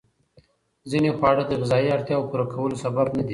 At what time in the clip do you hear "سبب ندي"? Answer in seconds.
2.83-3.29